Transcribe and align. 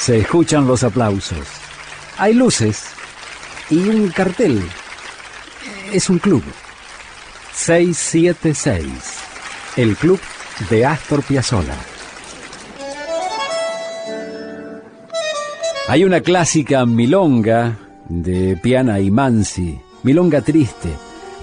Se 0.00 0.18
escuchan 0.18 0.66
los 0.66 0.82
aplausos. 0.82 1.46
Hay 2.16 2.32
luces 2.32 2.86
y 3.68 3.86
un 3.86 4.08
cartel. 4.08 4.62
Es 5.92 6.08
un 6.08 6.18
club. 6.18 6.42
676. 7.52 8.86
El 9.76 9.94
club 9.96 10.18
de 10.70 10.86
Astor 10.86 11.22
Piazzolla. 11.22 11.76
Hay 15.86 16.04
una 16.04 16.22
clásica 16.22 16.86
milonga 16.86 17.76
de 18.08 18.56
Piana 18.56 19.00
y 19.00 19.10
Mansi, 19.10 19.78
milonga 20.02 20.40
triste, 20.40 20.88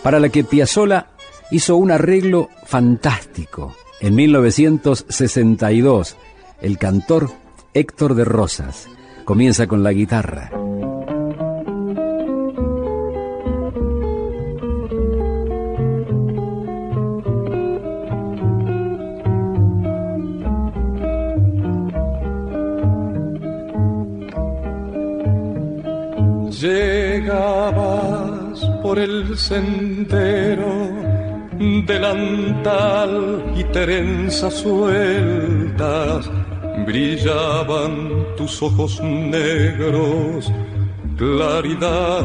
para 0.01 0.19
la 0.19 0.29
que 0.29 0.43
Piazzolla 0.43 1.09
hizo 1.51 1.75
un 1.75 1.91
arreglo 1.91 2.49
fantástico. 2.65 3.75
En 4.01 4.15
1962, 4.15 6.15
el 6.61 6.79
cantor 6.79 7.29
Héctor 7.73 8.15
de 8.15 8.25
Rosas 8.25 8.87
comienza 9.25 9.67
con 9.67 9.83
la 9.83 9.91
guitarra. 9.91 10.51
Llegabas 26.59 28.59
por 28.81 28.97
el 28.97 29.37
sendero, 29.37 30.89
delantal 31.85 33.43
y 33.55 33.63
trenzas 33.65 34.55
sueltas, 34.55 36.27
brillaban 36.85 38.25
tus 38.35 38.61
ojos 38.61 39.01
negros, 39.01 40.51
claridad 41.17 42.23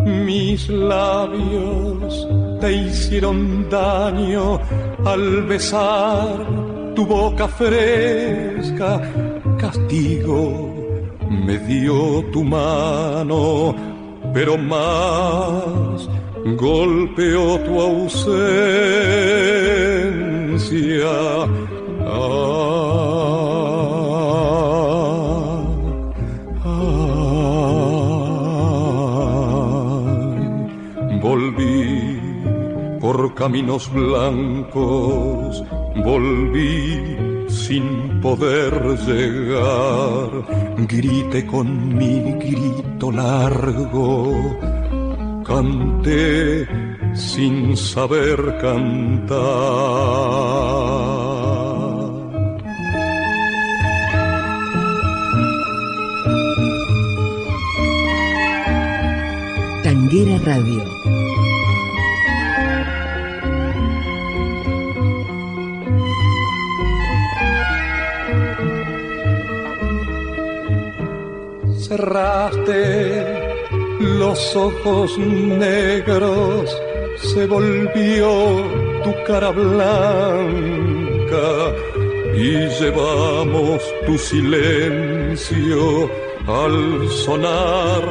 Mis 0.05 0.69
labios 0.69 2.29
te 2.61 2.73
hicieron 2.73 3.69
daño 3.69 4.61
al 5.05 5.43
besar 5.45 6.47
tu 6.95 7.07
boca 7.07 7.49
fresca, 7.49 9.01
castigo 9.59 10.71
me 11.31 11.59
dio 11.59 12.25
tu 12.33 12.43
mano, 12.43 13.75
pero 14.33 14.57
más 14.57 16.09
golpeó 16.57 17.59
tu 17.61 17.81
ausencia. 17.81 18.71
volví 31.23 32.19
por 33.01 33.35
caminos 33.35 33.93
blancos 33.93 35.63
volví 36.05 37.30
sin 37.51 38.21
poder 38.21 38.73
llegar. 39.07 40.31
Grité 40.87 41.47
con 41.47 41.95
mi 41.97 42.33
grito 42.45 43.11
largo, 43.11 44.33
canté 45.45 46.67
sin 47.15 47.77
saber 47.77 48.59
cantar. 48.61 49.41
Tanguera 59.83 60.39
Radio 60.45 61.00
cerraste 71.91 72.79
los 73.99 74.55
ojos 74.55 75.19
negros, 75.19 76.71
se 77.17 77.47
volvió 77.47 78.31
tu 79.03 79.13
cara 79.27 79.51
blanca 79.51 80.15
y 82.33 82.51
llevamos 82.79 83.83
tu 84.07 84.17
silencio 84.17 86.09
al 86.47 87.09
sonar 87.25 88.05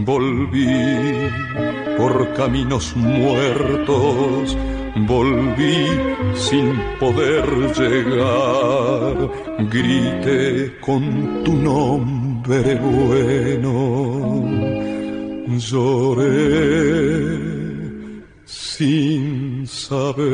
Volví 0.06 0.66
por 1.98 2.34
caminos 2.34 2.96
muertos 2.96 4.58
volví 5.05 5.88
sin 6.34 6.73
poder 6.99 7.46
llegar, 7.78 9.29
grité 9.70 10.73
con 10.82 11.44
tu 11.44 11.53
nombre 11.53 12.76
bueno, 12.76 13.73
lloré 15.70 16.58
sin 18.46 19.67
saber, 19.67 20.28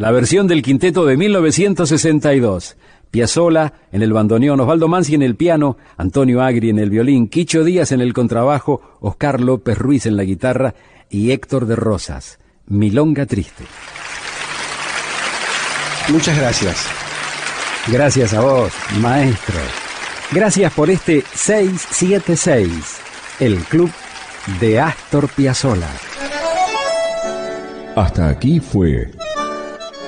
la 0.00 0.10
versión 0.12 0.46
del 0.46 0.62
quinteto 0.62 1.04
de 1.04 1.18
1962. 1.18 2.78
Piazzola 3.10 3.74
en 3.92 4.00
el 4.00 4.14
bandoneón, 4.14 4.58
Osvaldo 4.58 4.88
Mansi 4.88 5.14
en 5.14 5.20
el 5.20 5.36
piano, 5.36 5.76
Antonio 5.98 6.40
Agri 6.40 6.70
en 6.70 6.78
el 6.78 6.88
violín, 6.88 7.28
Quicho 7.28 7.64
Díaz 7.64 7.92
en 7.92 8.00
el 8.00 8.14
contrabajo, 8.14 8.96
Oscar 9.00 9.42
López 9.42 9.76
Ruiz 9.76 10.06
en 10.06 10.16
la 10.16 10.24
guitarra 10.24 10.74
y 11.10 11.32
Héctor 11.32 11.66
de 11.66 11.76
Rosas. 11.76 12.38
Milonga 12.66 13.26
Triste. 13.26 13.64
Muchas 16.08 16.38
gracias. 16.38 16.86
Gracias 17.88 18.32
a 18.32 18.40
vos, 18.40 18.72
maestro. 19.02 19.60
Gracias 20.32 20.72
por 20.72 20.88
este 20.88 21.22
676, 21.34 22.70
el 23.38 23.58
club 23.64 23.90
de 24.60 24.80
Astor 24.80 25.28
Piazzolla. 25.28 25.90
Hasta 27.96 28.30
aquí 28.30 28.60
fue 28.60 29.10